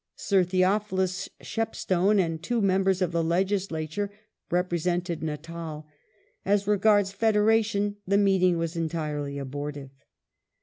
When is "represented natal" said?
4.49-5.85